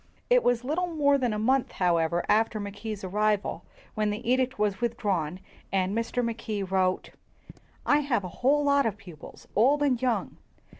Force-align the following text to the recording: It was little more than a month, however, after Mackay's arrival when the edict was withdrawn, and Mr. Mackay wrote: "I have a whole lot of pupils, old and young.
It 0.31 0.41
was 0.41 0.63
little 0.63 0.87
more 0.87 1.19
than 1.19 1.31
a 1.31 1.37
month, 1.37 1.73
however, 1.73 2.25
after 2.27 2.59
Mackay's 2.59 3.03
arrival 3.03 3.65
when 3.93 4.09
the 4.09 4.27
edict 4.27 4.57
was 4.57 4.81
withdrawn, 4.81 5.39
and 5.71 5.95
Mr. 5.95 6.25
Mackay 6.25 6.63
wrote: 6.63 7.11
"I 7.85 7.99
have 7.99 8.23
a 8.23 8.27
whole 8.41 8.63
lot 8.63 8.87
of 8.87 8.97
pupils, 8.97 9.47
old 9.55 9.83
and 9.83 10.01
young. 10.01 10.37